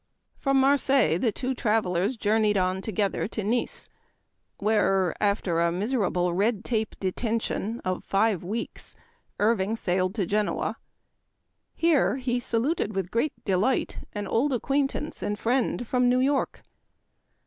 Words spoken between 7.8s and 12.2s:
of five weeks, Irving sailed to Genoa. Here